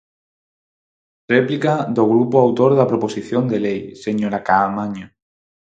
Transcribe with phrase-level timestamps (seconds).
[1.33, 5.07] Réplica do grupo autor da proposición de lei, señora Caamaño.